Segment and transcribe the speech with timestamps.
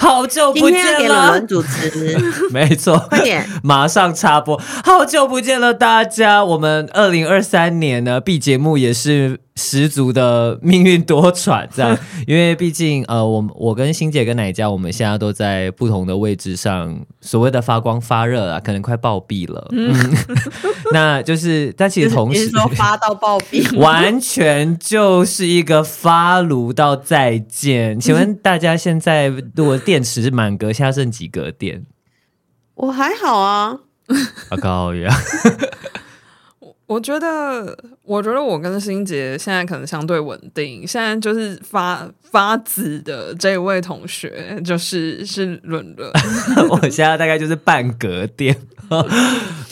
[0.00, 2.18] 好久不见了，今天给伦伦主持，
[2.50, 4.58] 没错，快点，马上插播。
[4.82, 9.40] 好久不见了，大家，我们二零二三年呢，B 节目也是。
[9.56, 19.68] 十足的命运多舛，这样， 因为毕竟呃，我我跟欣姐跟奶家，我们现在都在不同的位置上，所谓的发光发热啊，可能快暴毙了。
[19.72, 19.94] 嗯，
[20.92, 28.00] 那就是，但其实同时 说发到暴毙，完全就是一个发炉到再见。
[28.00, 31.84] 请问大家现在如果电池是满格，现在剩几格电？
[32.74, 33.76] 我还好啊，
[34.48, 35.14] 好高呀。
[36.90, 40.84] 我觉得，我觉得我跟欣洁现在可能相对稳定。
[40.84, 46.10] 现在就是发发紫的这位同学，就是是伦伦。
[46.68, 48.56] 我现在大概就是半格电，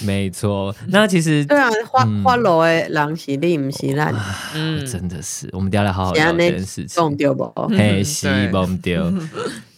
[0.06, 0.72] 没错。
[0.90, 4.14] 那其实对啊，花花楼的狼是你不是烂，
[4.54, 5.48] 嗯，真的是。
[5.50, 7.16] 我们等下来好好聊这件事情。
[7.16, 7.52] 丢不？
[7.76, 9.12] 嘿，是忘掉。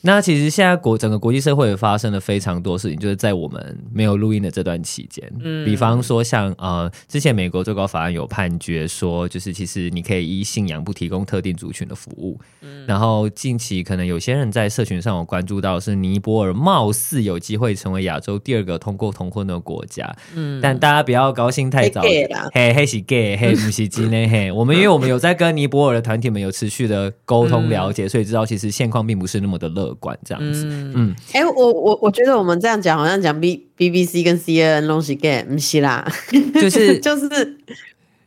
[0.02, 22.00] 那其实现在国整个国际社会也发生了非常多事情，就是在我们没有录音的这段期间，嗯，比方说像呃，之前美国最高法院有判决说，就是其实你可以依信仰不提供特定族群的服务，嗯，然后近期可能有些人在社群上有关注到，是尼泊尔貌似有机会成为亚洲第二个通过同婚的国家，嗯，但大家不要高兴太早，
[22.54, 29.89] 嘿，嘿是 gay，嘿 不是鸡呢，嘿，我们因为我们有在跟尼泊尔的团体们有持续的沟通了解，所以知道其实现况并不是那么的乐。
[29.94, 31.42] 管这样子，嗯，哎、嗯。
[31.42, 36.06] 欸，我我我觉得我们这样讲，好像讲 B B B C 跟 C N 东西 get 不是啦，
[36.54, 37.58] 就是 就是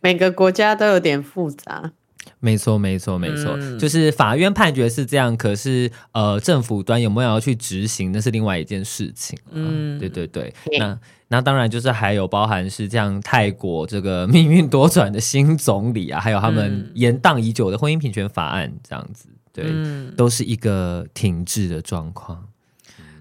[0.01, 1.91] 每个国家都有点复杂，
[2.39, 10.99] 没错没错没错，嗯、就是法院判决是这样，可是呃，政府端有没有要去执行，那是另外一件事情，嗯，对对对，嗯、那
[11.29, 19.29] 那当然就是还有包含是这样泰国这个命运多舛的新总理啊，还有他们延宕已久的婚姻平权法案这样子。
[19.53, 22.45] 对，嗯、都是一个停滞的状况。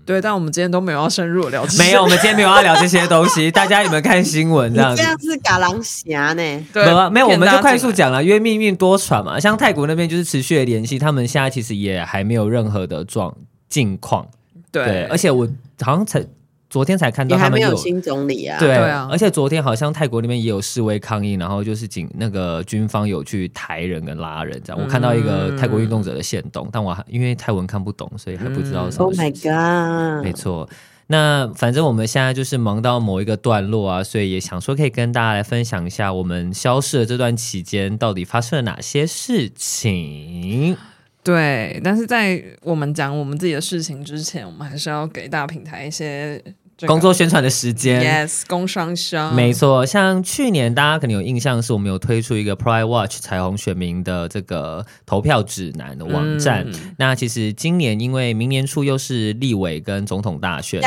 [0.04, 3.50] 对，但我们今天都没有要深入聊，没有，我们今天没有要聊这些东西。
[3.52, 4.74] 大家有没有看新闻？
[4.74, 6.42] 这样子，这样是嘎狼侠呢？
[6.72, 9.38] 对，没有，没有，我们就快速讲了，因为命运多舛嘛。
[9.38, 13.36] 像泰国那边就是持续的联系，他们现在其实也还没有任何的状
[13.68, 14.26] 境况。
[14.72, 15.46] 对，对，而且我
[15.80, 16.26] 好像才。
[16.72, 24.80] 昨天才看到他们有，有新总理啊，对啊，而且昨天好像泰国那边也有示威抗议，然后就是警那个军方有去抬人跟拉人这样。
[24.80, 29.04] 嗯、我看到一个泰国运动者的限动，但我还因为泰文看不懂，所以还不知道什么。
[29.04, 30.24] Oh my god！
[30.24, 30.66] 没错，
[31.08, 40.74] 那反正我们现在就是忙到某一个段落啊，所以也想说可以跟大家来分享一下我们消失的这段期间到底发生了哪些事情。
[41.22, 46.42] 对，但是在我们讲我们自己的事情之前，我们还是要给大平台一些。
[46.86, 49.84] 工作宣传的时间，yes，工商商，没错。
[49.86, 56.64] 像去年大家可能有印象，是我们有推出一个 Pride Watch 彩虹选民的这个投票指南的网站。
[56.66, 60.80] 嗯、那其实今年因为明年初又是立委跟总统大选。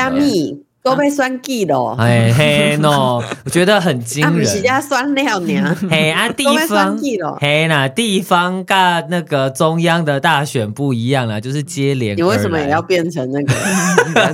[0.86, 4.30] 都被算计了，哎嘿喏， 我觉得很惊人。
[4.30, 6.96] 他们是家算了呢， 嘿啊，地方，
[7.40, 8.76] 嘿呐，地方跟
[9.10, 12.16] 那个中央的大选不一样了，就是接连。
[12.16, 13.52] 你为什么也要变成那个？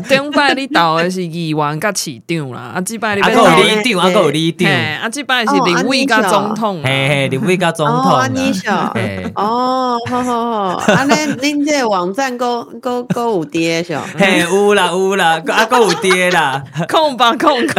[0.07, 3.23] 顶摆你投的是议员跟市长啦，啊，这摆你。
[3.23, 4.69] 啊，够立定，啊，够立定。
[4.69, 6.83] 啊，这摆是立委跟总统。
[6.85, 7.97] 嘿嘿，立委跟总统。
[7.97, 8.93] 哦。
[9.35, 10.93] 哦，好好好。
[10.93, 16.42] 啊，恁恁这网站够够够有跌是嘿，有啦有啦，啊，够有跌啦。
[16.89, 17.79] 空吧空，空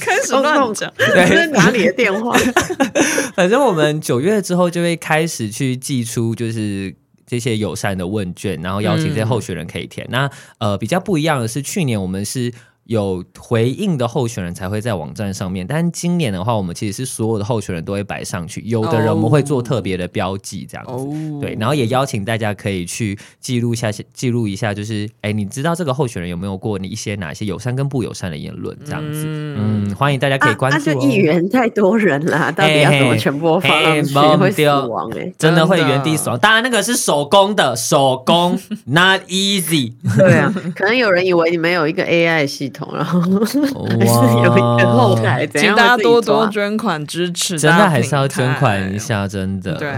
[0.00, 2.36] 开始乱讲，这是哪里的电话？
[3.34, 6.94] 反正我们九月之后就会开始去寄出，就是
[7.26, 10.06] 这些友善的问卷，然后邀请这些候选人可以填。
[10.08, 12.52] 嗯、那呃，比较不一样的是，去年我们是。
[12.84, 18.60] 有回应的候选人才会在网站上面，但今年的话，我们其实是所有的候选人都会摆上去。
[18.62, 21.40] 有的人我们会做特别的标记，这样子，oh.
[21.40, 30.90] 对，然后也邀请大家可以去记录一下，记录一下，就是，哎，你知道这个候选人有没有过你一些哪些友善跟不友善的言论，这样子，嗯，嗯，欢迎大家可以关注。
[30.90, 30.94] 哦。
[30.94, 34.14] 啊，这议员太多人啦，到底要怎么全部放上去？
[34.36, 36.38] 会死亡哎，真的会原地死亡。
[36.38, 39.92] 当然那个是手工的，手工，not easy。
[40.18, 42.86] 对啊，可能有人以为你们有一个 AI 系统。
[42.94, 49.72] 然后 还是有一个后台，请大家多多捐款支持，真的还是要捐款一下，真的。
[49.76, 49.90] 对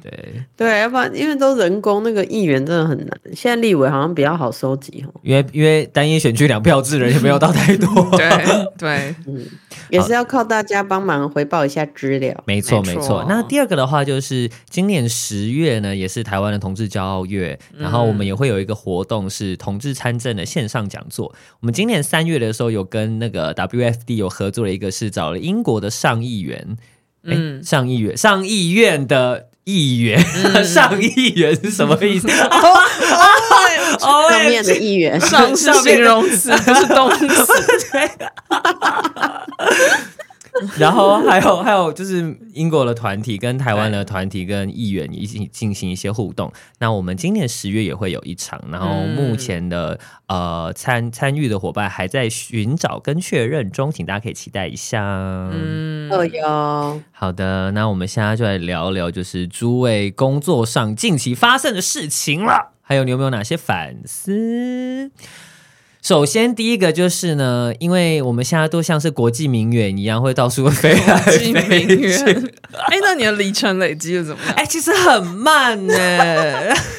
[0.00, 3.20] 对对，要不然因为都人工，那个议员真的很难。
[3.34, 7.88] 现在立委好像比较好收集哦，因为因为单一选区两票制人也没有到太多。
[8.16, 8.30] 对
[8.78, 9.44] 对， 嗯，
[9.90, 12.34] 也是要靠大家帮忙回报一下资料。
[12.46, 13.24] 没错没错。
[13.28, 21.32] 那第二个的话就是今年十月呢，也是台湾的同志骄傲月，然后我们也会有一个活动是同志参政的线上讲座。
[21.60, 26.76] 我们今年三月的时候有跟那个 WFD 有合作了一个，是找了英国的上议员，
[27.24, 32.28] 嗯，上议员上议院的议员，嗯、 上议员是什么意思？
[33.98, 37.26] 上面的议员，上是形容词，不是动词。
[40.78, 46.52] 然后还有还有就是英国的团体跟台湾的团体跟议员一起进行一些互动。
[46.78, 55.02] 那我们今年十月也会有一场，然后目前的、嗯、呃参参与的伙伴还在寻找跟确认中，请大家可以期待一下。
[55.52, 57.00] 嗯，好哟。
[57.12, 62.72] 好的，那我们现在就来聊聊，就是诸位工作上近期发生的事情了。
[62.84, 65.10] 还有你有没有哪些反思？
[66.02, 72.34] 首先，第一个就是呢，因为我们现在都像是国际名媛一样，会到处飞来飞去。
[72.72, 74.54] 哎，那你的里程累积又怎么样？
[74.56, 75.94] 哎，其实很慢呢。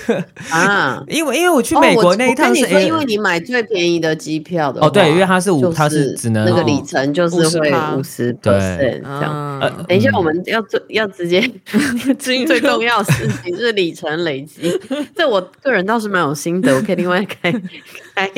[0.50, 4.80] 啊，因为因为我去美国那一趟是，因为你买最便宜的机票的。
[4.80, 9.86] 哦，对，因为它是五，它是只能那个里程就是会五十，对，这样。
[9.86, 11.42] 等一下，我们要最要直接
[12.18, 14.80] 最重要的事情是里程累积。
[15.14, 18.32] 这我个人倒是蛮有心得，我可以另外开开。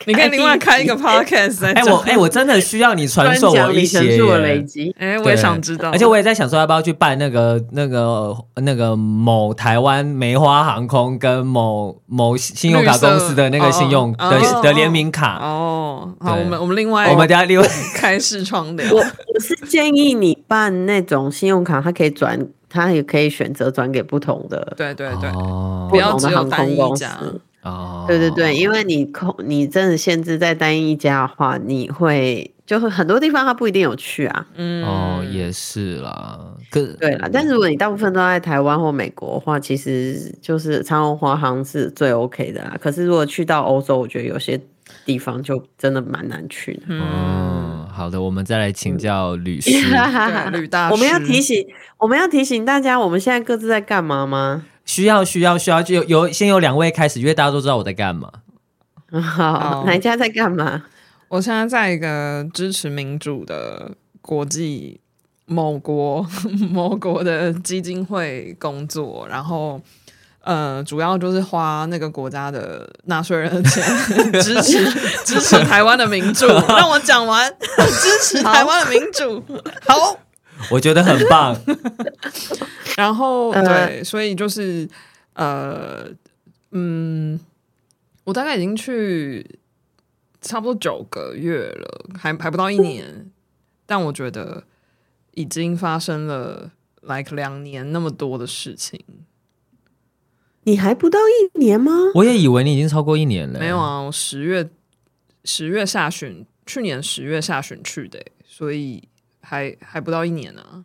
[0.06, 4.00] 你可以另外开一个 podcast 哎，我哎，我真的需要你传授我一些
[4.38, 4.94] 累积。
[4.98, 5.90] 哎，我也想知道。
[5.90, 15.38] 而且我也在想说，要不要去办那个那个那个某台湾梅花航空跟某某信用卡公司的那个信用的的联名卡。
[15.42, 18.82] 哦，好，我们我们另外我们等下另外开视窗的。
[18.90, 22.38] 我我是建议你办那种信用卡，它可以转，
[22.70, 24.72] 它也可以选择转给不同的。
[24.76, 25.30] 对对对，
[25.90, 27.18] 不要只有单一家。
[27.62, 34.46] 哦，对对对，因为你控你真的限制在单一家的话，你会就会很多地方它不一定有去啊。
[34.54, 36.38] 嗯，哦，也是啦，
[36.70, 37.28] 可对啦。
[37.30, 42.76] 但是如果你大部分都在台湾或美国的话，其实就是长荣华航是最 OK 的啦。
[42.80, 44.58] 可是如果去到欧洲，我觉得有些
[45.04, 46.82] 地方就真的蛮难去的。
[46.88, 49.70] 嗯，好的，我们再来请教吕 师，
[50.52, 50.94] 吕大师。
[50.94, 51.66] 我们要提醒，
[51.98, 54.64] 我们要提醒大家，我们现在各自在干嘛吗？
[54.90, 58.28] 需要需要需要，就有有先有两位开始，因为大家都知道我在干嘛。
[59.22, 60.82] 好，哪家在干嘛？
[61.28, 65.00] 我现在在一个支持民主的国际
[65.46, 66.26] 某国
[66.72, 69.80] 某国的基金会工作，然后
[70.42, 74.84] 呃，主要就是花那个国家的纳税人的钱支持
[75.24, 76.48] 支持台湾的民主。
[76.66, 79.40] 让我讲完，支持台湾的民主。
[79.86, 80.18] 好。
[80.70, 81.56] 我觉得很棒，
[83.00, 84.88] 然后对，所以就是
[85.32, 86.06] 呃，
[86.72, 87.40] 嗯，
[88.24, 89.58] 我大概已经去
[90.40, 93.30] 差不多九个月了，还还不到一年，
[93.86, 94.64] 但我觉得
[95.32, 99.02] 已经发生了 like 两年那么多的事情。
[100.64, 101.92] 你还不到一年吗？
[102.14, 103.58] 我也以为你已经超过一年了。
[103.58, 104.68] 没有啊，我十月
[105.44, 109.08] 十月下旬，去年十月下旬去的，所以。
[109.42, 110.84] 还还不到一年呢，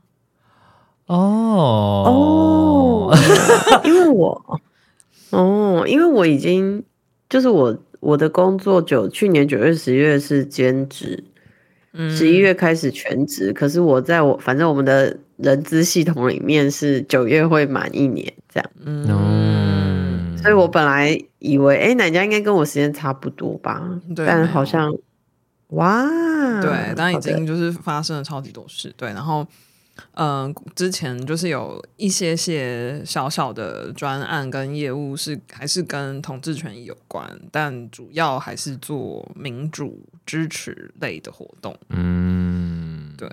[1.07, 3.10] 哦。
[3.12, 3.18] 哦，
[3.84, 4.60] 因为我
[5.31, 6.84] 哦，因为我已经
[7.30, 11.24] 就是我我的工作九去年九月十月是兼职，
[12.10, 23.81] 十一月开始全职，可是我在我反正我们的人资系统里面是九月会满一年这样，嗯，所以我本来以为哎，奶家应该跟我时间差不多吧，
[24.16, 24.94] 但好像。
[25.69, 26.07] 哇，
[26.62, 29.45] 对，但已经就是发生了超级多事，对，然后，
[30.14, 41.78] 嗯、呃，之前就是有一些些小小的专案跟业务是还是跟统治权益有关，但主要还是做民主支持类的活动。
[41.90, 43.30] 嗯，对，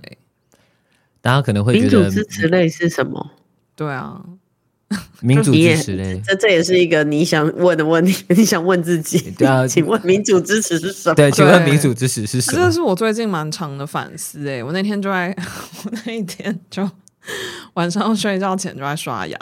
[1.20, 3.30] 大家可能会觉得民主支持类是什么？
[3.74, 4.24] 对啊。
[5.20, 9.18] 民主支持嘞，这这也是一个你想问的问题， 你想问自己。
[9.38, 11.14] 对啊，请问民主支持是什么？
[11.14, 12.58] 对，请问民主支持是什么？
[12.58, 15.34] 这是我最近蛮长的反思哎，我那天就在，
[15.84, 16.88] 我那一天就
[17.74, 19.38] 晚上睡觉前就在刷牙，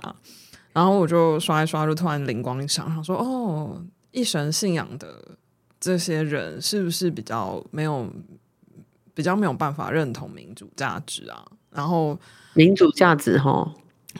[0.73, 5.37] 然后我就刷一刷，就突然灵光一闪，想说哦，一神信仰的
[5.81, 8.09] 这些人是不是比较没有
[9.15, 11.45] 比较没有办法认同民主价值啊？
[11.71, 12.19] 然后
[12.55, 13.73] 民主价值哈。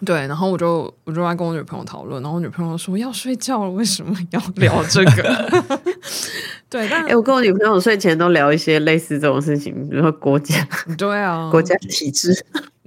[0.05, 5.51] 对，然后我就我就来跟我女朋友讨论，然后我女朋友说要睡觉了，为什么要聊这个？
[6.71, 10.67] 对，但哎、欸，我跟我女朋友睡前都聊一些类似这种事情，比如说国家，
[10.97, 12.33] 对啊，国家体制，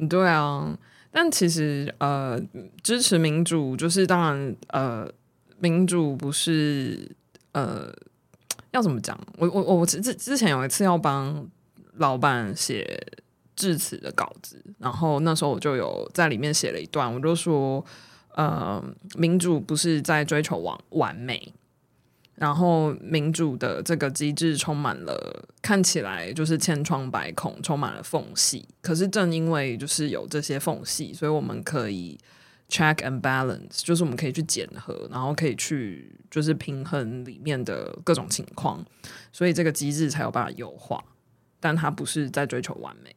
[0.10, 0.77] 对啊。
[1.12, 2.41] 但其实呃，
[2.81, 5.07] 支持民主就是当然呃，
[5.60, 7.12] 民主不是
[7.51, 7.93] 呃，
[8.72, 9.15] 要怎么讲？
[9.38, 11.45] 我我我之之前有一次要帮
[11.98, 13.00] 老板写
[13.63, 17.86] 致辞的稿子，然后那时候我就有在里面写了一段，我就说
[18.36, 18.84] 呃，
[19.15, 21.53] 民主不是在追求完完美。
[22.36, 28.67] 然后民主的这个机制充满了看起来就是千疮百孔，充满了缝隙。
[28.82, 32.20] 可是正因为就是有这些缝隙，所以我们可以
[32.67, 38.84] check and balance，就是我们可以去检核，然后可以去就是平衡里面的各种情况，
[39.32, 41.01] 所以这个机制才有办法优化。
[41.60, 43.15] 但它不是在追求完美，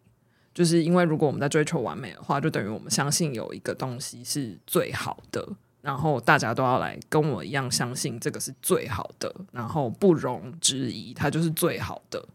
[0.57, 5.47] 就是因为如果我们在追求完美的话，就等于我们相信有一个东西是最好的。
[5.83, 12.27] 然后大家都要来跟我一样相信这个是最好的，然后不容置疑，它就是最好的。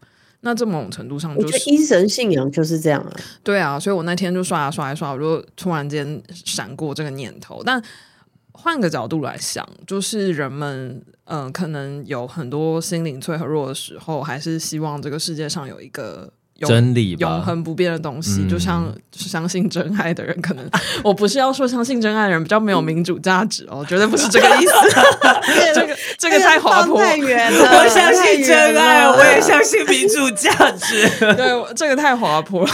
[0.42, 3.12] 那这某种程度上，就是，我觉得一神信仰就是这样啊。
[3.42, 7.60] 对啊，所以我那天就刷啊刷一刷，我就突然间闪过这个念头。
[7.64, 7.82] 但
[8.52, 16.32] 换个角度来想，就是人们嗯、呃，可能有很多心灵脆弱的时候，还是希望这个世界上有一个。
[16.60, 20.64] 真理永恒不变的东西，就像相信真爱的人，可能
[21.02, 24.72] 我不是要说相信真爱的人比较没有民主价值哦，绝对不是这个意思。
[25.74, 27.64] 这个这个太滑坡，太远了。
[27.82, 31.08] 我相信真爱，我也相信民主价值。
[31.18, 32.72] 对，这个太滑坡了，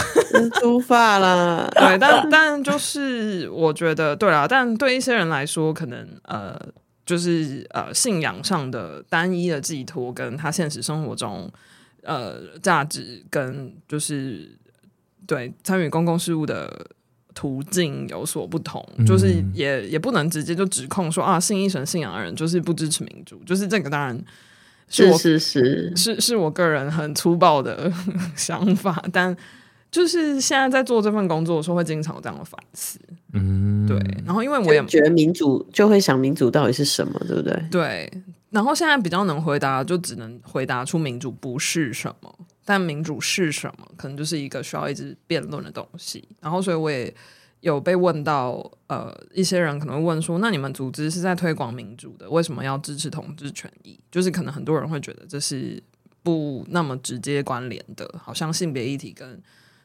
[0.59, 1.67] 出发了。
[1.75, 6.59] 对，但但就是我觉得，对啊，但对一些人来说，可能呃，
[7.05, 11.51] 就是呃，信仰上的单一的寄托，跟他现实生活中。
[12.03, 14.49] 呃，价值跟就是
[15.27, 16.87] 对参与公共事务的
[17.33, 24.19] 途径有所不同，嗯、就是也也不能直接就指控说啊，信一神信仰的人就是不支持民主，就是这个当然
[24.87, 27.91] 是我是是是是是我个人很粗暴的
[28.35, 29.35] 想法，但
[29.91, 32.99] 就是现在在做这份工作的时候，会经常有这样的反思。
[33.33, 33.97] 嗯，对。
[34.25, 37.63] 然后因为我也觉得民主就会想民主到底是什么，对不对？
[37.71, 38.11] 对。
[38.51, 46.27] 然后现在比较能回答，就只能回答出民主不是什么，但民主是什么，可能就是一个需要一直辩论的东西。
[46.41, 47.13] 然后，所以我也
[47.59, 53.99] 有被问到，呃，一些人可能会问说，那你们组织是在推广民主的，为什么要支持同志权益？
[54.11, 55.81] 就是可能很多人会觉得这是
[56.23, 59.39] 不那么直接关联的，好像性别议题跟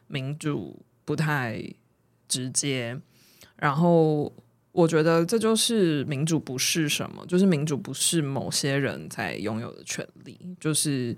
[0.07, 1.63] 民主不太
[2.27, 2.99] 直接。
[3.57, 4.33] 然后。
[4.75, 11.17] 我觉得这就是民主不是什么，就是民主不是某些人才拥有的权利，就是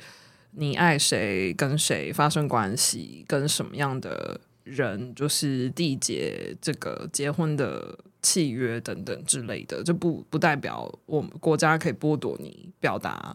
[0.50, 13.34] 你爱谁跟谁发生关系，跟什么样的人就是缔结这个结婚的契约等等之类的，这不不代表我们国家可以剥夺你表达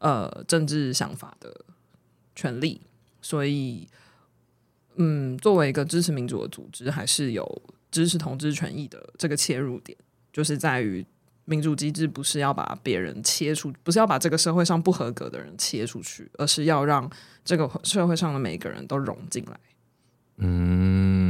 [0.00, 1.64] 呃政治想法的
[2.34, 2.80] 权利。
[3.22, 3.86] 所以，
[4.96, 7.62] 嗯，作为一个支持民主的组织，还是有。
[7.94, 9.96] 支持统治权益的这个切入点，
[10.32, 11.06] 就是在于
[11.44, 17.08] 民主机制不是要把别人切出，不是要把这个社会上不合格的人切出去，而是要让
[17.44, 19.60] 这个社会上的每一个人都融进来。
[20.38, 21.23] 嗯，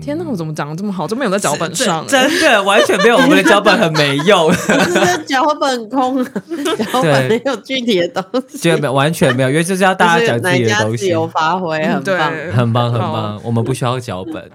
[0.00, 1.06] 天哪，我怎么长得这么好？
[1.06, 3.16] 这没有在脚本上，真的完全没有。
[3.16, 4.50] 我们的脚本很没用，
[5.26, 6.24] 脚本空，
[6.76, 13.40] 脚本没有具体的东西，没有完全没有，因为就是要大家讲自己的东西，自由发挥，很棒，很棒，很棒。
[13.44, 14.50] 我们不需要脚本。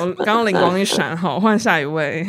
[0.00, 2.26] 我刚刚灵光一闪，好，换下一位。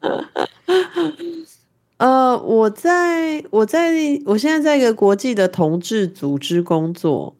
[1.98, 3.90] 呃，我在我在
[4.26, 7.34] 我现在在一个国际的同志组织工作。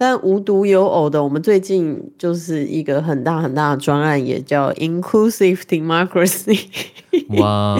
[0.00, 6.58] 但无独有偶的，我们最近就是一个很大很大的专案，也叫 Inclusive Democracy，
[7.38, 7.76] 哇，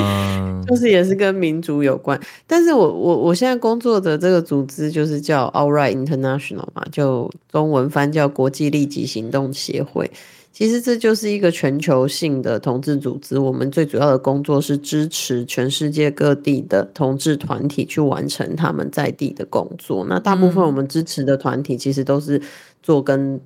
[0.69, 2.21] 就是也是跟民主有关。
[2.47, 10.11] 但是我我我现在工作的这个组织就是叫 All Right International 嘛，就中文翻叫国际利己行动协会。
[10.53, 20.05] 其实这就是一个全球性的同志组织，我们最主要的工作是支持全世界各地的同志团体去完成他们在地的工作。
[20.09, 22.41] 那大部分我们支持的团体其实都是
[22.83, 23.41] 做跟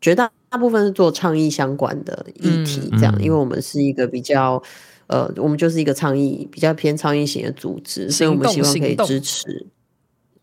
[0.00, 4.62] 绝大大部分是做倡议相关的议题，这样，因为我们是一个比较
[5.06, 9.66] 呃，我们就是一个倡议比较偏倡议型的组织，所以我们希望可以支持。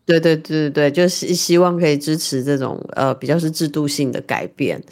[0.04, 4.82] 对对对对对，就是希望可以支持这种呃比较是制度性的改变。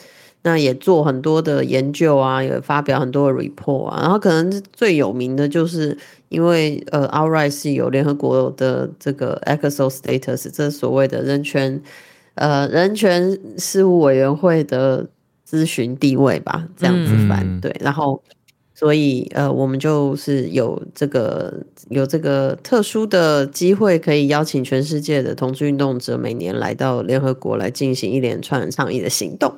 [0.46, 5.96] 那也做很多的研究啊，也发表很多的 report 啊，然后可能最有名的就是
[6.28, 11.82] 因为呃，Alt-Right 是有联合国的这个 Exo Status，这所谓的人权
[12.34, 15.08] 呃人权事务委员会的
[15.48, 17.74] 咨询地位吧，这样子翻、嗯、对。
[17.80, 18.22] 然后
[18.74, 21.54] 所以呃，我们就是有这个
[21.88, 29.54] 有这个特殊的机会，可以邀请全世界的同志运动者每年来到联合国来进行一连串倡议的行动。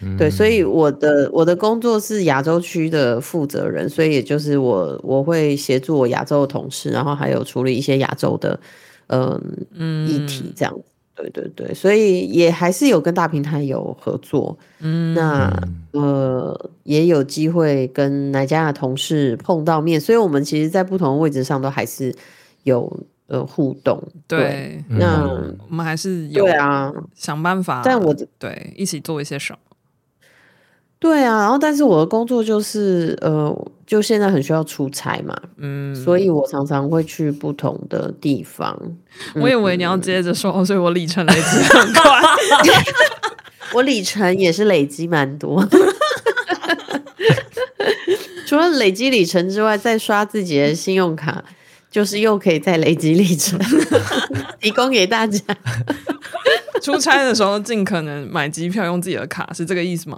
[0.00, 8.60] 嗯、对，所以我的我的工作是亚洲区的负责人，所以也就是我我会协助我亚洲的同事，然后还有处理一些亚洲的、
[9.06, 9.40] 呃、
[9.72, 10.82] 嗯议题这样子。
[11.14, 15.50] 对对对，所以也还是有跟大平台有合作，嗯，那
[15.92, 22.14] 呃也有机会跟哪家的同事碰到面，所以我们其实，在不同的位置上都还是
[22.64, 22.94] 有
[23.28, 23.98] 呃互动。
[24.28, 29.58] 对，对嗯、那我们还是有对啊，想办法，但我对一起做一些什么。
[30.98, 33.54] 对啊，然后但是我的工作就是呃，
[33.86, 38.76] 就现在很需要出差嘛，嗯，所以我常常会去不同的地方。
[39.34, 42.20] 我以为你要接着说，嗯、所以我里程累积很快，
[43.74, 45.66] 我里程也是累积蛮多。
[48.46, 51.44] 除了累积里程之外，再刷自己的信用卡，
[51.90, 53.58] 就是又可以再累积里程，
[54.60, 55.40] 提供给大家。
[56.80, 60.16] 出差的时候尽可能买机票用自己的卡，是这个意思吗？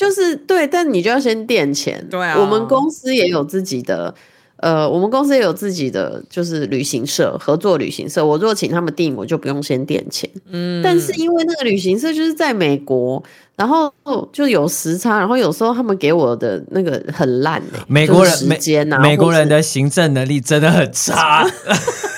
[0.00, 2.02] 就是对，但你就要先垫钱。
[2.08, 4.14] 对啊，我们公司也有自己的，
[4.56, 8.24] 呃，我们公司也有自己的，就是旅行社合作旅行社。
[8.24, 10.30] 我如果请他们订，我就不用先垫钱。
[10.48, 13.22] 嗯，但是因为那个旅行社就是在美国，
[13.56, 13.92] 然后
[14.32, 17.80] 就有时差，然后有时候他们给我的那个很烂、欸。
[17.86, 21.46] 美国人时间啊，美国人的行政能力真的很差。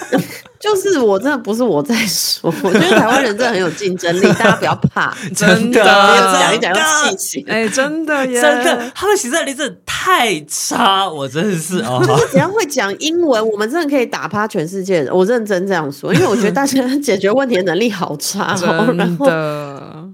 [0.63, 5.83] 就是我真的不是我在说， 我觉得台湾人真的很有竞争力， 大家不要怕，真的。
[5.83, 20.05] 讲一讲要气气，哎，真的耶，真的，他们行政力真的太差，我真的是哦，就是只要会讲英文，我们真的可以打趴全世界人，我认真这样说，因为我觉得大家解决问题的能力好差，哦 真的。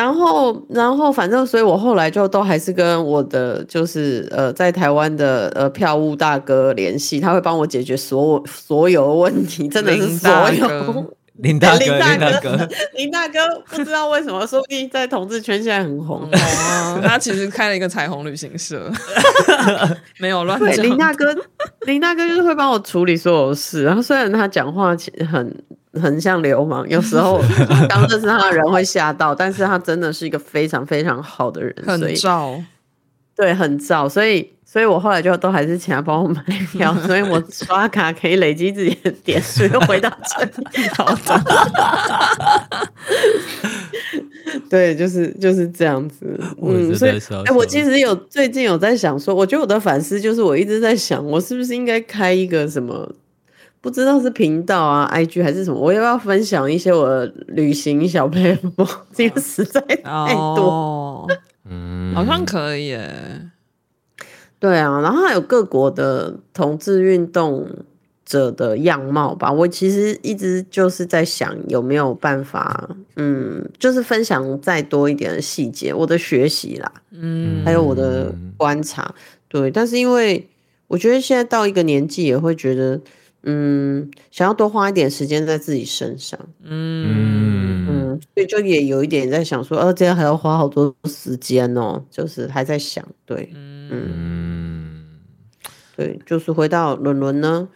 [0.00, 11.04] 然后，然后，反正，所以我后来就都还是跟我的就是呃，在台湾的呃票务大哥联系，他会帮我解决所有所有问题，真的是所有。
[11.42, 13.38] 林大哥，林大哥，林大哥，
[13.70, 16.28] 不知道为什么，说不定在同志圈现在很红。
[16.30, 18.90] 哦，他其实开了一个彩虹旅行社，
[20.18, 20.84] 没有乱讲。
[20.84, 21.34] 林大哥，
[21.86, 25.54] 林大哥就是会帮我处理所有事，然后虽然他讲话其实很。
[26.00, 27.42] 很像流氓，有时候
[27.88, 32.54] 刚认识他的人会吓到，但是他真的是一个非常非常好的人，很照，
[33.34, 41.42] 对，很照，所以，所以我后来就都还是请他帮我买票， 所以我刷卡可以累积自己的点数， 又回到这里，好的，
[44.70, 53.12] 对，就是就是这样子，嗯，所以，哎、欸，我其实有最近有在想说，我觉得我的反思就是，我一直在想，我是不是应该开一个什么。
[53.80, 58.86] 不知道是频道啊、IG 还是什么，我要不要分享一些我的旅行小撇步？
[59.12, 61.26] 这个实在太多，
[61.68, 63.49] 嗯，好像可以耶。
[64.60, 67.66] 对啊，然后还有各国的同志运动
[68.24, 69.50] 者的样貌吧。
[69.50, 79.12] 我其实一直就是在想有没有办法，嗯，就是分享再多一点的细节，我的学习啦，嗯，还有我的观察。
[79.48, 80.48] 对，但是因为
[80.86, 83.00] 我觉得现在到一个年纪，也会觉得。
[83.42, 95.06] 嗯，想要多花一点时间在自己身上，嗯嗯，所以就也有一点在想说，哦、啊，这样还要花好多时间哦，就是还在想，对，嗯，嗯
[95.96, 97.68] 对，就是回到伦伦呢，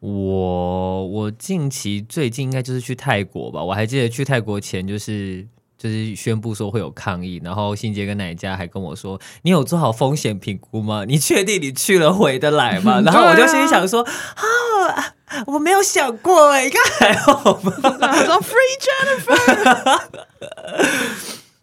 [0.00, 5.46] 我我近期最近应该就是去泰国吧，我还记得去泰国前就是。
[5.80, 11.04] 就是宣布说会有抗议，然后信杰跟奶家还跟我说：“你有做好风险评估吗？
[11.06, 14.02] 你确定你去了回得来吗？” 然后我就心里想说
[14.34, 15.14] ：“啊，
[15.46, 20.00] 我没有想过哎，应该还好吗？” 他说：“Free Jennifer。”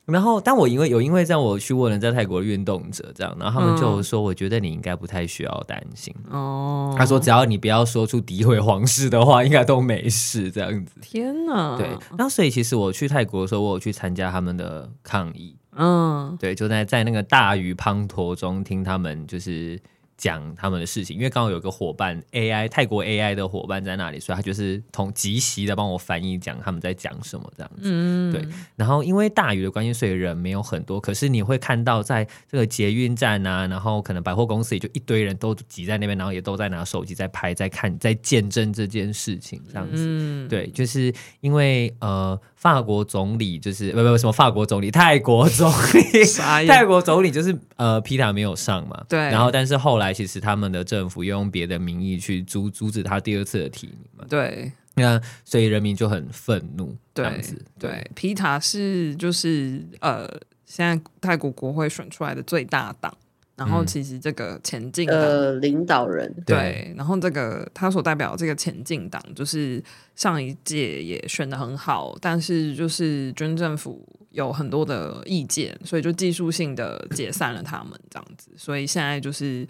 [0.05, 10.93] 然后，但我因为有因为这样，我去问了在泰国的运动者，这样，然后他们就说：“我觉得你应该不太需要担心。”哦，他说：“只要你不要说出诋毁皇室的话，应该都没事。”这样子。
[11.01, 11.75] 天哪！
[11.77, 11.87] 对，
[12.17, 15.55] 然后所以其实我去泰国的时候，我有去参加他们的抗议。
[15.75, 19.79] 嗯，对，就在在那个大雨滂沱中听他们就是。
[20.17, 27.82] 讲他们的事情，因为刚好有个伙伴 AI 泰国 AI 的伙伴在那里，所以他就是同即席的帮我翻译，讲他们在讲什么这样子。
[27.84, 28.47] 嗯，对。
[28.75, 39.95] 然后因为大雨的关系，所以人没有很多，可是你会看到在这个捷运站啊，然后可能百货公司也就一堆人都挤在那边，然后也都在拿手机在拍、在看、在见证这件事情这样子。
[39.97, 42.39] 嗯，对，就是因为呃。
[42.65, 58.12] 法国总理就是不不什么法国总理，泰国总理，泰国总理就是呃皮塔没有上嘛，对，然后但是后来其实他们的政府又用别的名义去阻阻止他第二次的提名嘛，对，那所以人民就很愤怒，这样子，对，对。
[58.15, 60.28] 皮塔是就是呃
[60.65, 63.15] 现在泰国国会选出来的最大党。
[63.57, 69.81] 然后其实这个前进呃领导人对，然后这个他所代表的这个前进党，就是
[70.13, 79.65] 上一届也选的很好，但是就是军政府有很多的意见，所以就技术性的解散了他们这样子，所以现在就是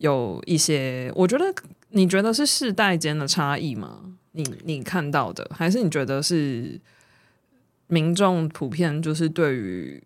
[0.00, 1.46] 有一些，我觉得
[1.90, 4.00] 你觉得是世代间的差异吗？
[4.32, 6.78] 你你看到的，还是你觉得是
[7.86, 10.02] 民众普遍就是对于？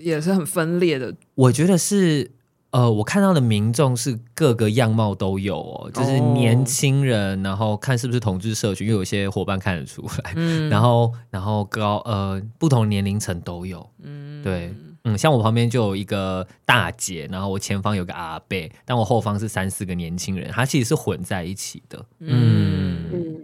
[0.00, 1.14] 也是很分裂的。
[1.34, 2.30] 我觉得是，
[2.70, 23.04] 呃，我看到的民众是各个样貌都有哦，就是年轻人，然后看是不是同志社群，因为有些伙伴看得出来，嗯，然后然后高呃不同年龄层都有，嗯，对，嗯，像我旁边就有一个大姐，然后我前方有个阿伯，但我后方是三四个年轻人，他其实是混在一起的，嗯。
[23.12, 23.36] 嗯。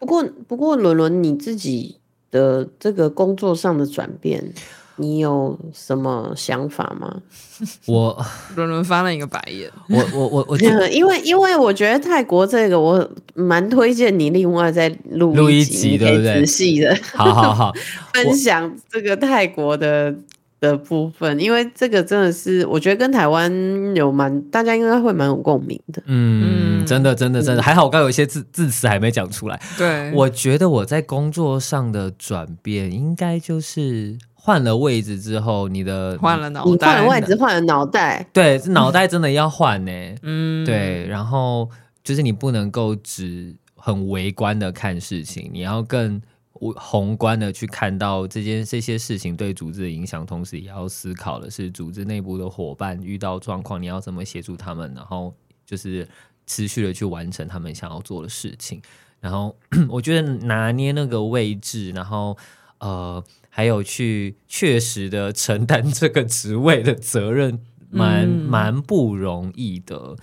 [0.00, 1.98] 不过不过，伦伦你自己
[2.30, 4.52] 的这个工作上的转变。
[4.98, 7.16] 你有什么想法吗？
[7.86, 9.70] 我 伦伦翻了一个白眼。
[9.88, 10.58] 我我我我，
[10.90, 16.40] 因为因为我觉得泰国这个，我蛮推荐你另外再录录一集，对不对？
[16.40, 17.72] 仔细的， 好好好，
[18.12, 20.14] 分享这个泰国的
[20.60, 23.50] 的部分，因为这个真的是我觉得跟台湾
[23.96, 26.02] 有蛮，大家应该会蛮有共鸣的。
[26.06, 29.60] 嗯，真的真的真的，还好我刚有一些字字词还没讲出来。
[29.76, 34.16] 对，我觉得我在工作上的转变，应该就是。
[34.48, 39.92] 换了位置之后，你的换了脑袋，换了位置，换了脑袋，对，脑袋真的要换呢。
[40.22, 41.68] 嗯，对，然后
[42.02, 46.18] 就是你不能够只很微观的看事情，你要更
[46.76, 55.34] 宏观的去看到这件这些事情对组织的影响，同时也要思考的是组织内部的伙伴遇到状况，你要怎么协助他们，然后
[55.66, 56.08] 就是
[56.46, 58.80] 持续的去完成他们想要做的事情。
[59.20, 59.54] 然后
[59.90, 62.34] 我觉得拿捏那个位置，然后
[62.80, 63.24] 呃。
[63.50, 67.58] 还有去确实的承担这个职位的责任，
[67.90, 70.14] 蛮蛮不容易的。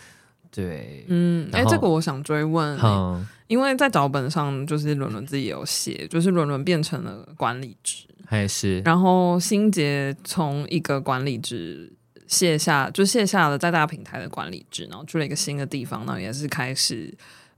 [0.49, 11.91] 对，嗯，哎，这个我想追问，嗯，因为在脚本上就是伦伦自己有写，就是伦伦变成了管理职，还是，然后心杰从一个管理职
[12.27, 17.13] 卸下，就卸下了在大平台的管理职，然后去了一个新的地方，那也是开始，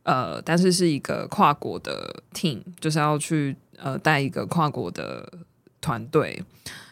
[0.08, 5.32] 呃，但是是一个跨国的 team，就是要去呃带一个跨国的。
[5.80, 6.44] 团队，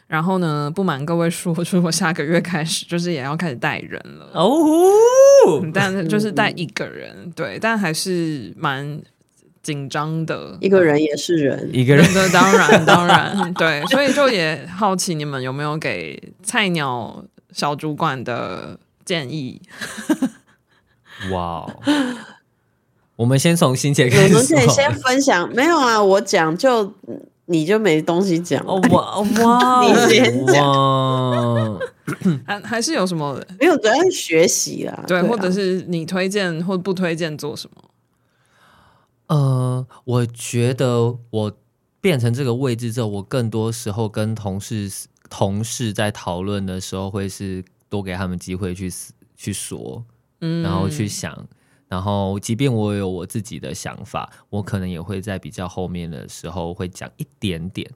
[0.08, 4.45] 然后呢，不瞒各位说， 就是我下个月开始，就是也要开始带人了哦，
[5.73, 9.01] 但是就是带一个人，对，但还是蛮
[9.63, 10.56] 紧张的。
[10.62, 19.60] 一个人也是人，一个人的当然当然对，所以就也好奇你们有没有给菜鸟小主管的建议？
[21.34, 21.67] 哇，
[23.15, 25.49] 我们先从心洁开始，我们可以先分享。
[25.54, 26.93] 没有啊，我讲就。
[27.47, 29.86] 你就没东西讲哇哇！
[29.86, 31.80] 你先讲，
[32.43, 33.39] 还还是有什么？
[33.60, 35.04] 没有，主要是学习啊。
[35.06, 37.84] 对，或者是你推荐或不推荐做什么？
[39.28, 41.56] 呃，我觉得我
[42.01, 44.91] 变成这个位置之后，我更多时候跟同事
[45.30, 48.91] 同事在讨论的时候，会是多给他们机会去
[49.36, 50.04] 去说，
[50.41, 51.47] 嗯，然后去想。
[51.95, 57.89] 然后，即便我有我自己的想法，我可能也会在比较后面的时候会讲一点点，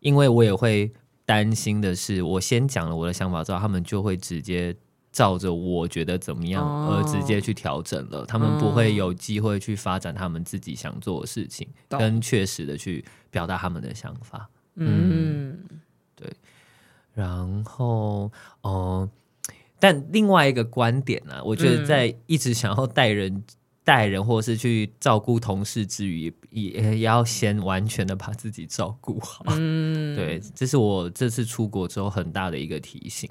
[0.00, 0.92] 因为我也会
[1.24, 4.74] 担心的是，我先讲了我的想法之后，他们就会直接
[5.12, 14.50] 照着我觉得怎么样而直接去调整了，他们不会有机会去发展他们自己想做的事情，跟确实的去表达他们的想法。
[14.74, 15.56] 嗯，
[16.16, 16.28] 对。
[17.12, 19.08] 然后，哦。
[19.84, 23.44] 但另外一个观点呢、啊，我觉得在一直想要带人、
[23.84, 29.44] 带、嗯、人，或是去照顾同事之余，也也要先完全的把自己照顾好。
[29.48, 33.30] 嗯，对，这是我这次出国之后很大的一个提醒。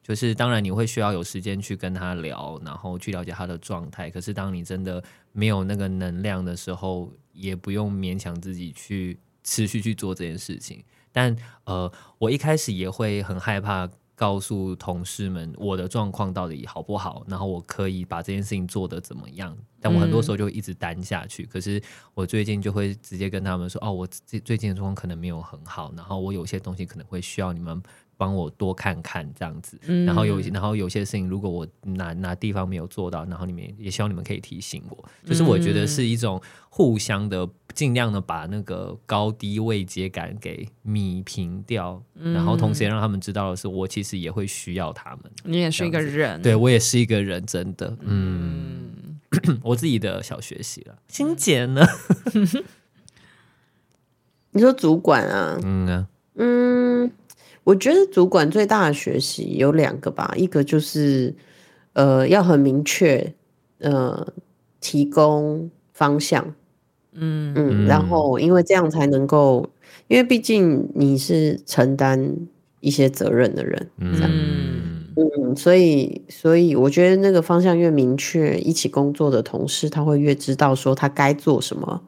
[0.00, 4.08] 就是当然你会需要有时间去跟他聊，然后去了解他的状态。
[4.08, 10.80] 可是当你真的没有那个能量的时候，也不用勉强自己去持续去做这件事情。
[11.10, 13.90] 但呃，我一开始也会很害怕。
[14.18, 19.56] 告诉同事们我的状况到底好不好，然后我可以把这件事情做得怎么样？
[19.80, 21.44] 但我很多时候就一直担下去。
[21.44, 21.80] 嗯、可是
[22.14, 27.80] 我最近就会直接跟他们说：“哦，我最最近的状况可能没有很好，然后我有些东西可能会需要你们。”
[28.18, 35.08] 帮我多看看这样子，然后有然后有些事情，如果我哪哪地方没有做到，然后你们也希望你们可以提醒我。
[35.24, 45.20] 就是我觉得是一种互相的，尽量的把那个高低位阶感给弭平掉，然后同时也让他们知道的是，我其实也会需要他们。
[45.44, 48.90] 你也是一个人，对我也是一个人，真的，嗯，
[49.62, 50.98] 我自己的小学习了。
[51.06, 51.86] 心洁呢？
[54.50, 55.56] 你说主管啊？
[55.62, 56.87] 嗯啊，嗯。
[57.68, 61.34] 我觉得主管最大的学习有两个吧，一个就是
[61.92, 63.34] 呃要很明确，
[63.80, 64.26] 呃
[64.80, 66.54] 提供方向，
[67.12, 67.52] 嗯。
[67.54, 69.68] 嗯，然后因为这样才能够，
[70.06, 72.34] 因为毕竟你是承担
[72.80, 75.04] 一些责任的人，嗯。
[75.14, 82.00] 嗯，所以所以我觉得那个方向越明确，一起工作的同事他会越知道说他该做什么。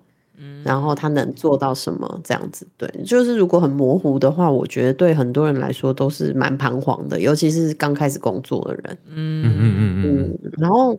[0.64, 2.20] 然后他能做到什么？
[2.22, 8.98] 这样子，对，就是如果很模糊的话，我觉得对很多人来说都是蛮彷徨的，尤其是刚开始工作的人。
[9.06, 10.52] 嗯嗯嗯嗯。
[10.58, 10.98] 然后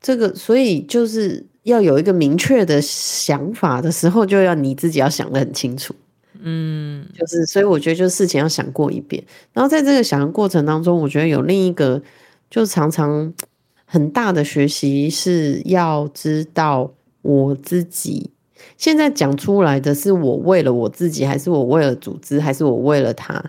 [0.00, 5.94] 这个，所以就是要有一个明确的想法的时候，就要你自己要想得很清楚。
[6.42, 9.22] 嗯，就是，所以我觉得就是事情要想过一遍。
[9.52, 12.00] 然后在这个想的过程当中，我觉得有另一个，
[12.48, 13.32] 就常常
[13.84, 16.90] 很大的学习是要知道
[17.22, 18.30] 我自己。
[18.76, 23.42] 现在讲出来的是我为了我自己，还是我为了组织，还是我为了他？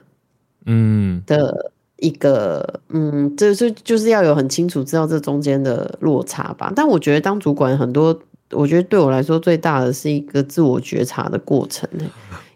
[0.65, 6.71] 嗯，的一个嗯，就是就是要有很清楚知道这中间的落差吧。
[6.75, 8.19] 但我觉得当主管很多，
[8.51, 11.89] 我觉得对我来说最大的是一个自我觉察的过程，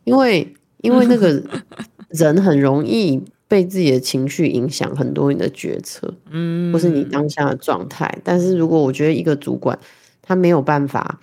[0.03, 0.47] 因为
[0.81, 1.41] 因为那个
[2.09, 8.19] 人很容易被自己的情绪影响很多你的决策，嗯，或是你当下的状态。
[8.23, 9.77] 但是如果我觉得一个主管
[10.21, 11.19] 他没有办法。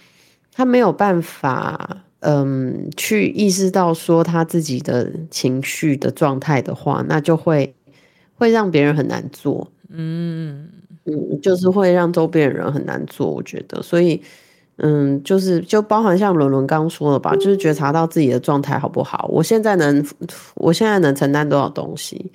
[0.55, 7.75] 他没有办法，嗯，去意识到说他自己的情绪的状态的话，那就会
[8.35, 10.69] 会让别人很难做，嗯
[11.07, 13.29] 嗯，就是会让周边的人很难做。
[13.31, 14.23] 我觉得，所以，
[14.77, 19.29] 嗯，就是就包含像伦伦刚刚说的吧，就是觉察到自己的状态好不好？
[19.33, 20.05] 我现在能，
[20.57, 22.31] 我现在能承担多少东西？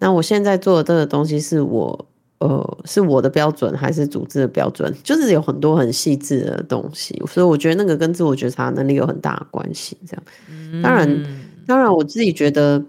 [0.00, 2.06] 那我现在做的这个东西是我。
[2.42, 4.92] 呃，是我的标准还是组织的标准？
[5.04, 9.96] 就是有很多很细致的东西，所以我觉得那个跟自我觉察能力有很大的关系。
[10.04, 11.24] 这样，当然，
[11.68, 12.82] 当然，我自己觉得，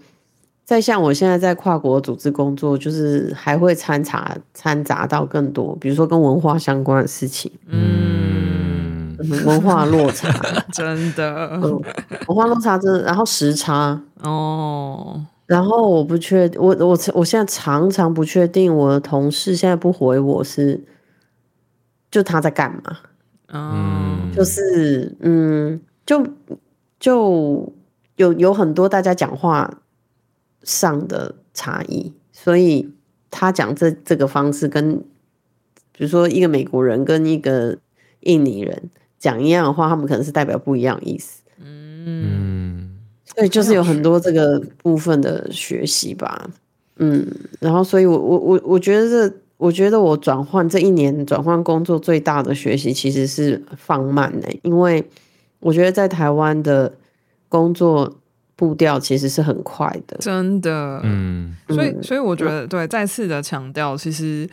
[0.64, 7.52] 在像我现在在跨国组织工作，就是还会掺杂掺杂到更多，比如说跟文化相关的事情。
[7.68, 10.28] 嗯，文化落差
[10.74, 11.80] 真的，嗯，
[12.26, 15.24] 文化落差真的，然后时差哦。
[15.46, 20.82] 然后我不确定，我我我现在常常不确定我的同事现在不回我是，
[22.10, 22.98] 就他在干嘛？
[23.48, 26.26] 嗯，就是嗯，就
[26.98, 27.72] 就
[28.16, 29.82] 有有很多大家讲话
[30.62, 32.90] 上的差异，所以
[33.30, 34.96] 他讲这这个方式跟，
[35.92, 37.76] 比如说一个美国人跟一个
[38.20, 41.42] 印尼人讲一样的话，他们可能是代表不一样的意思。
[41.58, 42.53] 嗯。
[43.34, 46.48] 对，就是有很多这个部分的学习吧，
[46.98, 47.26] 嗯，
[47.58, 55.04] 然后所以我，我我我我觉得这，我觉得我转换这一年转换工作最大的学习其实是放慢呢，因为
[55.58, 56.92] 我觉得在台湾的
[57.48, 58.16] 工作
[58.54, 64.48] 步调其实是很快的，真的，嗯，所以所以我觉得对，再次的强调，其实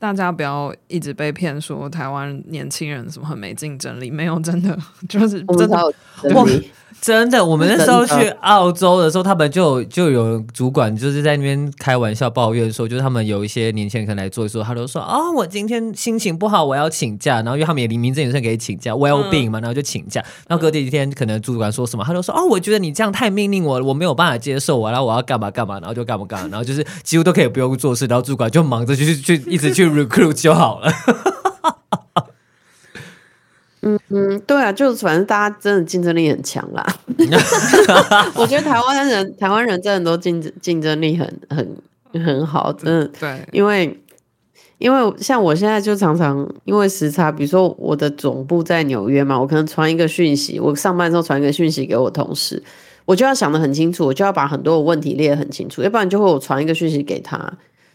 [0.00, 4.76] 大家不要一直被骗说台湾年轻人什么很没竞争力，没有，真的
[5.08, 5.92] 就是真的
[6.34, 6.48] 我。
[7.04, 17.42] 真的，我们那时候去澳洲的时候，他们就就有主管就是在那边开玩笑抱怨说，就是他们有一些年轻人可能来做的时候，他都说啊、哦，我今天心情不好，我要请假。
[17.42, 20.24] 然后因为他们也名正言顺可以请假，well being 嘛，然后就请假。
[20.48, 30.90] 然后隔几天可能主管说什么，他就说哦，我觉得你这样太命令我了，我没有办法接受我，然后我要干嘛干嘛，然后就干嘛干嘛，然后就是几乎都可以不用做事，然后主管就忙着去去一直去 recruit 就好了。
[33.86, 36.84] 嗯嗯，对啊，就反正大家真的竞争力很强啦。
[38.34, 43.06] 我觉得台湾人，台湾人真的都竞争竞争力很很很好，真的。
[43.20, 44.00] 对，因为
[44.78, 52.62] 因为像我现在就常常因为时差，比如说我的总部在纽约嘛，我可能传一个讯息，我上班之后传一个讯息给我同事，
[53.04, 57.52] 我就要想得很清楚，我就要把很多的问题列得很清楚，要不然就会我传一个讯息给他。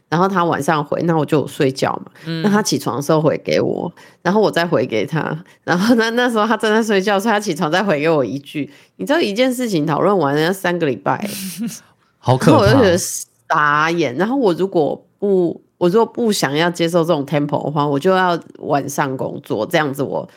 [0.10, 2.12] 然后他晚上回，那我就睡觉嘛。
[2.26, 3.92] 嗯、那他起床的时候回给我，
[4.24, 5.38] 然后我再回给他。
[5.64, 8.70] 然后那那时候他正在睡觉，所以他起床再回给我一句。
[8.98, 11.30] 你知道一件事情讨论完，人家三个礼拜，
[12.18, 12.58] 好可怕。
[12.58, 14.16] 我就觉得傻眼。
[14.16, 20.28] 然后我如果不，我如果不想要接受这种 tempo 的话，我就要晚上工作，这样子我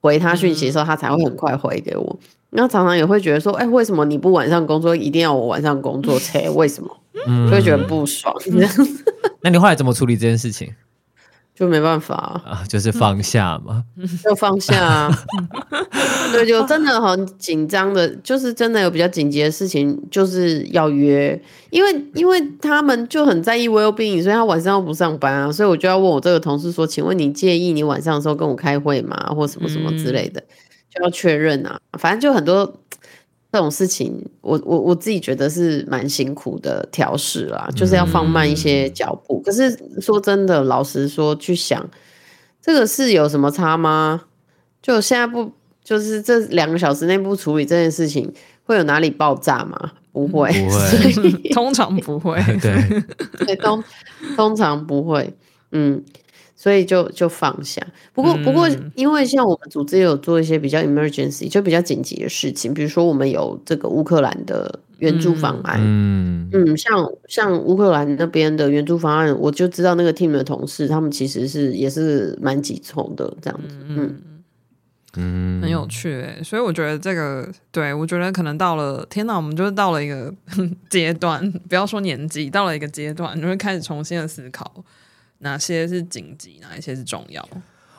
[0.00, 2.18] 回他讯息的时候，他才会很快回给我。
[2.50, 6.18] 那、嗯、常常也会觉得说，哎，为什么你不晚上工作，一定要我晚上工作？
[6.18, 6.96] 切，为什么？
[7.26, 8.60] 嗯就会觉得不爽，嗯、
[9.42, 10.72] 那你后来怎么处理这件事情？
[11.52, 12.14] 就没办法
[12.46, 13.82] 啊，就是放下嘛，
[14.22, 15.18] 就放下啊。
[16.30, 29.16] 对，就真的很紧张的，就是真的有比较紧急的事情，就是要约，因为因为他们就很在意 well-being，所以他晚上又不上班啊，所以我就要问我这个同事说，请问你介意你晚上的时候跟我开会吗？
[29.34, 30.46] 或什么什么之类的，嗯、
[30.98, 31.80] 就要确认啊。
[31.98, 32.80] 反正就很多。
[33.50, 39.40] 这种事情，我我我自己觉得是蛮辛苦的调试啦，就是要放慢一些脚步。
[39.40, 41.88] 嗯、可是说真的，老实说，去想
[42.60, 44.24] 这个是有什么差吗？
[44.82, 45.50] 就现在不
[45.82, 48.30] 就是这两个小时内不处理这件事情，
[48.64, 49.92] 会有哪里爆炸吗？
[50.12, 52.38] 不会，不会， 通常不会。
[52.60, 53.02] 对
[53.46, 53.82] 对，通
[54.36, 55.34] 通常不会。
[55.72, 56.04] 嗯。
[56.60, 57.80] 所以就就放下。
[58.12, 65.78] 不过不过，因为像我们组织也有做一些比较 emergency，就比较紧急的事情，比如说我们有这个乌克兰的援助方案。
[65.80, 73.76] 嗯嗯，像像乌克兰那边的援助方案，我就知道那个 team 的同事，他们其实是也是蛮急凑的这样子。
[73.86, 74.20] 嗯
[75.16, 76.40] 嗯，很有趣诶。
[76.42, 80.34] 所以我觉得这个，对我觉得可能到了，天哪，我们就是到了一个
[80.90, 84.84] 阶段，不要说年纪，到了一个阶段，你会开始重新的思考。
[85.38, 87.46] 哪些是紧急，哪一些是重要？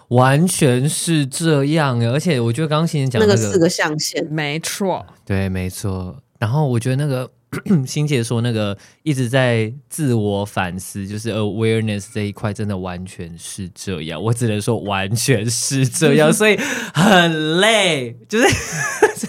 [0.10, 6.17] 完全是这样，而且我觉得刚刚欣姐讲、那个、那个四个象限，没错，对，没错。
[6.39, 7.30] 然后我觉得那个
[7.86, 14.19] 欣姐说那个一直在自我反思，就是 awareness 这一块，真的完全是这样。
[14.19, 16.58] 我只能说完全是这样， 所以
[16.93, 18.47] 很累，就是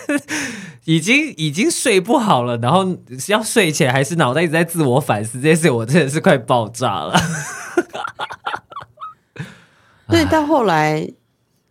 [0.86, 2.96] 已经已经睡不好了，然后
[3.28, 7.20] 要睡前还是脑袋一直在自我反思这件事，我真的是快爆炸了。
[10.08, 11.08] 对，到后来，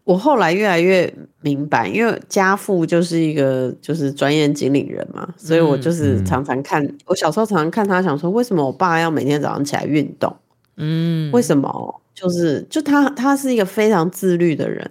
[0.04, 10.36] 我后来越来越明白，因为家父就是一个就是专业经理人嘛，所以我就是常常看，嗯、我小时候常常看他，想说为什么我爸要每天早上起来运动？
[10.78, 12.02] 嗯，为什么？
[12.16, 14.90] 就是就他他是一个非常自律的人，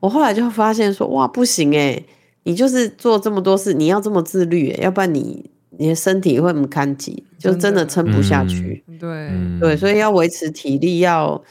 [0.00, 2.04] 我后来就发现说，哇，不行诶，
[2.44, 8.84] 你就是做这么多事，你要这么自律，要不然你你的身体会很堪挤，就真的撑不下去。
[8.88, 11.42] 嗯、对对，所以要维持体力要。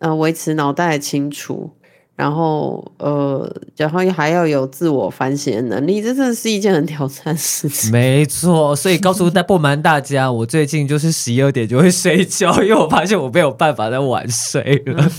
[0.00, 1.70] 呃，维持脑袋的清楚，
[2.16, 7.88] 然后呃，然后还要有自我反省的能力，这真的是一件很挑战的事情。
[7.92, 15.04] 没错，所以告诉大不瞒大家，我最近就是十一二点就会睡觉，因为我发现我没有办法再晚睡了。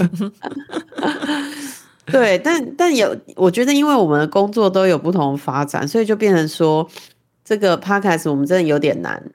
[2.07, 6.89] 对，但但有，我觉得因为我们的工作都有不同的发展，所以就变成说，
[7.51, 9.31] 这个 podcast 我们真的有点难，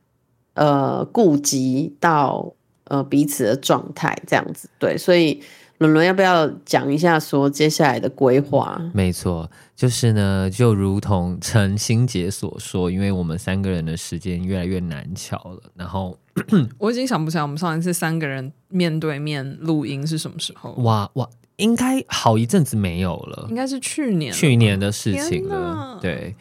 [0.54, 2.54] 呃，顾及到。
[2.88, 5.42] 呃，彼此的状态这样子，对，所以
[5.78, 8.80] 伦伦要不要讲一下说接下来的规划？
[8.94, 16.16] 没错，就是呢，就如同陈欣洁所说，因为我们三个人的时间越来越难巧了，然后
[16.78, 20.70] 我已经想不起来我们上一次三个人面对面录音是什么时候。
[20.84, 25.98] 哇哇，应该好一阵子没有了，应该是去年去年的事情了。
[26.00, 26.36] 对，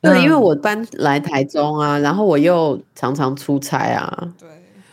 [0.00, 4.48] 对，因为我搬来台中啊，然后我又常常出差啊，对。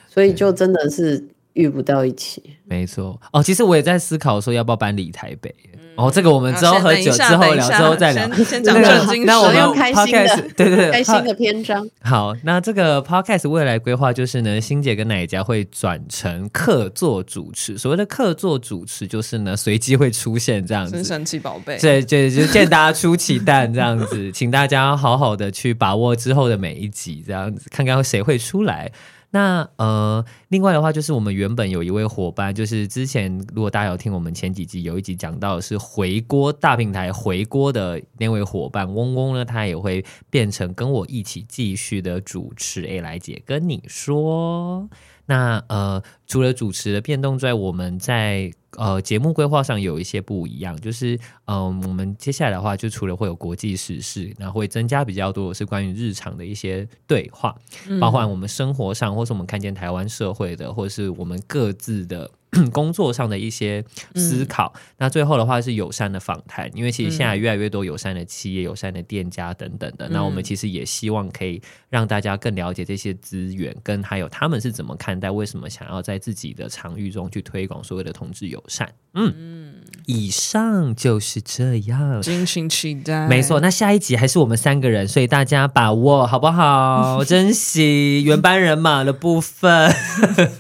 [0.09, 1.23] 所以就真的是
[1.57, 3.41] 遇不到一起，没错哦。
[3.41, 5.53] 其实我也在思考说要不要搬离台北。
[5.95, 8.31] 哦，这个我们之后喝酒之后聊，之后再聊。
[8.45, 11.89] 先讲正经，那我们 用开心的，对对对，开心的篇章。
[12.01, 17.79] 好，那这个 podcast 未来规划就是呢，欣姐跟奶家会转成客座主持。
[17.79, 21.79] 所谓的客座主持，就是呢随机会出现这样子，神奇宝贝。
[21.79, 28.91] 对对，就见大家出奇蛋这样子，请大家好好的去把握之后的每一集，这样子看看谁会出来。
[29.29, 42.85] 那呃，另外的话就是我们原本有一位伙伴，就是之前如果大家有听我们前几集，有一集讲到是回锅大平台回锅的那位伙伴嗡嗡呢，他也会变成跟我一起继续的主持。
[42.85, 44.89] 哎，来姐跟你说。
[45.27, 57.55] 那呃，除了主持的变动之外，我们在呃节目规划上有一些不一样，就是嗯、呃，我们接下来的话，就除了会有国际时事，然后会增加比较多的是关于日常的一些对话，
[57.99, 62.31] 包括我们生活上，或是我们看见台湾社会的，或是我们各自的。
[62.71, 63.83] 工作上的一些
[64.15, 78.91] 思考，嗯、那最后的话是友善的访谈，因为其实现在越来越多友善的企业、嗯、友善的店家等等的，那我们其实也希望可以让大家更了解这些资源，跟还有他们是怎么看待，为什么想要在自己的场域中去推广所谓的同志友善。
[79.13, 79.73] 嗯，嗯
[80.05, 83.27] 以上就是这样，敬请期待。
[83.27, 87.23] 没错，那下一集还是我们三个人，所以大家把握好不好？
[87.25, 89.91] 珍惜原班人马的部分。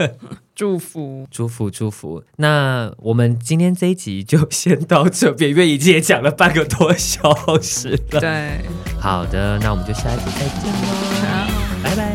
[0.57, 2.23] 祝福，祝福，祝福。
[2.37, 8.19] 那我们今天这一集就先到这边，因为已经也讲了半个多小时了。
[8.19, 8.65] 对，
[8.99, 10.87] 好的，那我们就下一集再见喽。
[11.21, 11.47] 好，
[11.83, 12.11] 拜拜。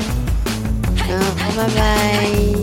[0.97, 1.13] 好，
[1.57, 2.62] 拜拜。